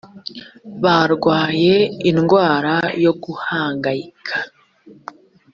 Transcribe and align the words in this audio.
barwaye 0.83 1.75
indwara 2.09 2.75
yo 3.03 3.11
guhangayika 3.23 4.37